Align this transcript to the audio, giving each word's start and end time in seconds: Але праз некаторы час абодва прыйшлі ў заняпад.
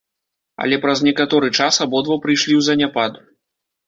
Але 0.63 0.77
праз 0.85 1.03
некаторы 1.07 1.47
час 1.57 1.77
абодва 1.85 2.17
прыйшлі 2.23 2.53
ў 2.57 2.61
заняпад. 2.69 3.13